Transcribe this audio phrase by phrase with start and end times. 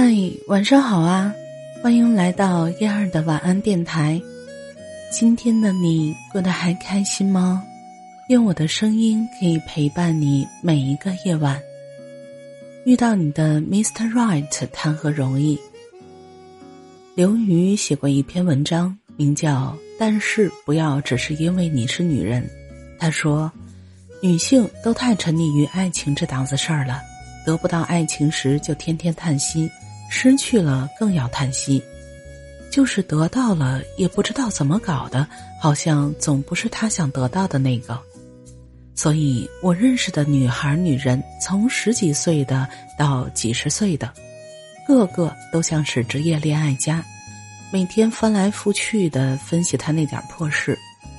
[0.00, 0.14] 嗨，
[0.46, 1.34] 晚上好啊！
[1.82, 4.22] 欢迎来到燕儿的晚安电台。
[5.10, 7.64] 今天的你过得还开心吗？
[8.28, 11.60] 愿我的声音可以陪伴你每一个夜晚。
[12.84, 14.08] 遇到你的 Mr.
[14.12, 15.58] Right 谈何容易？
[17.16, 22.40] 刘瑜写过一篇文章，名叫《但是不要只是因为你是女人》。
[23.00, 23.50] 他说，
[24.22, 27.00] 女性都太沉溺于爱情这档子事儿了。
[27.44, 29.70] 得不到爱情时就天天叹息，
[30.08, 31.80] 失去了更要叹息；
[32.70, 35.26] 就是得到了也不知道怎么搞的，
[35.60, 37.98] 好像总不是他想得到的那个。
[38.94, 42.68] 所以我认识的女孩、女人，从十几岁的
[42.98, 44.12] 到几十岁的，
[44.86, 47.04] 个个都像是职业恋爱家，
[47.70, 50.76] 每天翻来覆去的分析她那点破事，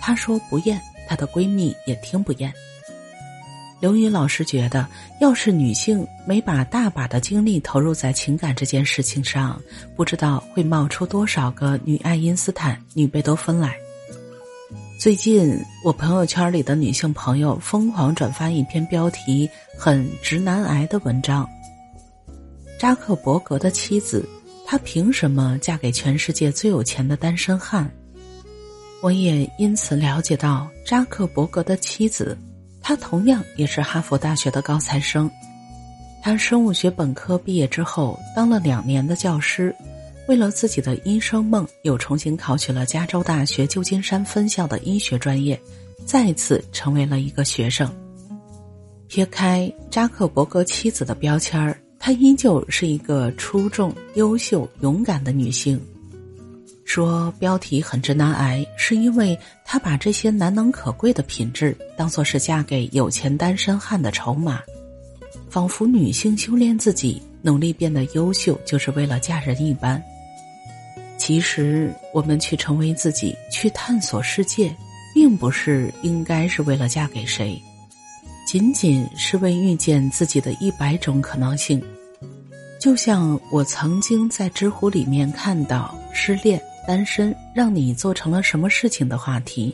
[0.00, 2.52] 她说不厌，她的闺蜜也听不厌。
[3.80, 4.86] 刘宇老师觉得，
[5.22, 9.58] 要是女性没把大把的精力投入在情感这件事情上，
[9.96, 13.74] 不知道会冒出多少个女爱因斯坦、女贝多芬来。
[14.98, 21.48] 最近，我朋友圈里的女性朋友疯狂转发一篇标题很直男癌的文章：
[22.78, 24.28] 扎克伯格的妻子，
[24.66, 27.90] 她凭什么嫁给全世界最有钱的单身汉？
[29.00, 32.36] 我也因此了解到，扎克伯格的妻子。
[32.82, 35.30] 他同样也是哈佛大学的高材生，
[36.22, 39.74] 他生物学本科毕业之后当了两年的教师，
[40.26, 45.60] 为了自己的医生梦，又重新考取了加州大学旧金山分校的医学专业，
[46.04, 47.90] 再次成为了一个学生。
[49.08, 55.80] 撇开扎克伯格妻子的标签儿，她依旧是一个出众、优秀、勇敢的女性。
[56.92, 64.60] 说标题很直男癌，是因为他把这些难能可贵的品质当做是嫁给有钱单身汉的筹码，
[65.48, 70.02] 仿佛女性修炼自己、努力变得优秀就是为了嫁人一般。
[71.16, 74.74] 其实，我们去成为自己、去探索世界，
[75.14, 77.56] 并不是应该是为了嫁给谁，
[78.44, 81.80] 仅仅是为遇见自己的一百种可能性。
[82.80, 86.60] 就像我曾经在知乎里面看到失恋。
[86.90, 89.72] 单身让你做成了什么事情的话题，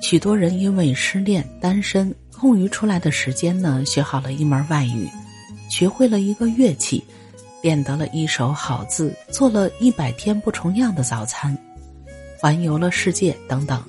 [0.00, 5.08] 许多人因为失恋、单身，空余出来的时间呢，学好了一门外语，
[5.68, 7.02] 学会了一个乐器，
[7.60, 11.58] 练得了一手好字，做了一百天不重样的早餐，
[12.38, 13.82] 环游了世界等等。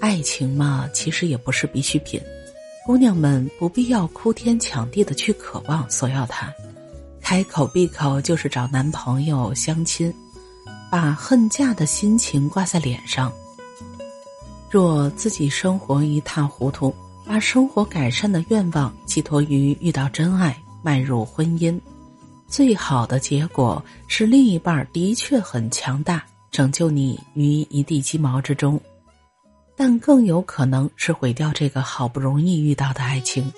[0.00, 2.18] 爱情嘛，其实也不是必需品，
[2.86, 6.50] 姑娘们不必要哭天抢地的去渴望索要它，
[7.20, 10.10] 开口闭口就是找男朋友、相亲。
[10.92, 13.32] 把恨嫁的心情挂在脸上。
[14.68, 16.94] 若自己生活一塌糊涂，
[17.24, 21.80] 把生活改善的愿望寄托于遇到真爱、迈入婚姻，
[22.46, 28.78] 最好的结果是另一半的确很强大，拯救你于一地鸡毛之中；
[29.74, 33.50] 但更有可能是毁掉这个好不容易遇到的爱情。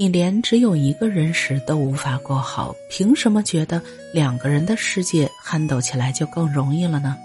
[0.00, 3.82] 你连只有一个人时都无法过好，凭什么觉得
[4.14, 7.18] 两个人的世界憨斗起来就更容易了呢？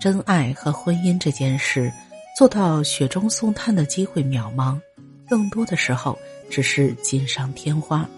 [0.00, 1.92] 真爱和婚姻这件事，
[2.34, 4.80] 做到雪中送炭的机会渺茫，
[5.28, 8.08] 更多的时候只是锦上添花。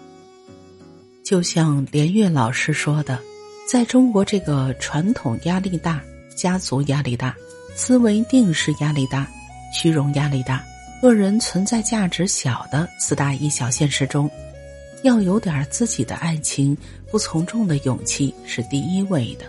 [1.21, 3.19] 就像连岳老师说的，
[3.69, 6.01] 在中国这个传统压力大、
[6.33, 7.35] 家族压力大、
[7.75, 9.27] 思维定式压力大、
[9.73, 10.63] 虚荣压力大。
[11.01, 14.29] 个人存在价值小的四大一小现实中，
[15.03, 16.75] 要有点自己的爱情，
[17.11, 19.45] 不从众的勇气是第一位的。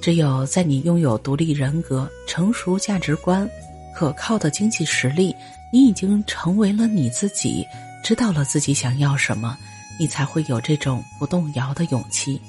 [0.00, 3.48] 只有在你拥有独立人格、成熟价值观、
[3.94, 5.32] 可靠的经济实力，
[5.72, 7.64] 你已经成为了你自己，
[8.02, 9.56] 知道了自己想要什么，
[10.00, 12.40] 你才会有这种不动摇的勇气。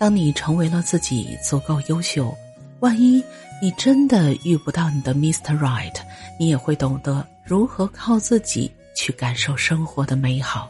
[0.00, 2.36] 当你成为了自己，足够优秀。
[2.82, 3.22] 万一
[3.60, 5.56] 你真的遇不到你的 Mr.
[5.56, 5.94] Right，
[6.36, 10.68] 你也会懂得如何靠自己去感受生活的美好。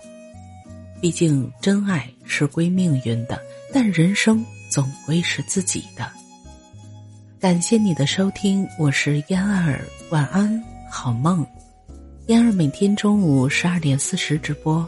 [1.01, 3.41] 毕竟真爱是归命运的，
[3.73, 6.07] 但人生总归是自己的。
[7.41, 11.45] 感谢你的收听，我是嫣儿，晚安，好梦。
[12.27, 14.87] 嫣儿每天中午十二点四十直播，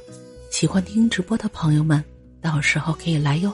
[0.50, 2.04] 喜欢听直播的朋友们，
[2.42, 3.50] 到时候可以来哟。